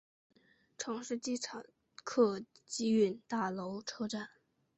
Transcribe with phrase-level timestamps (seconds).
[0.79, 1.63] 城市机场
[2.03, 2.41] 客
[2.79, 4.31] 运大楼车站。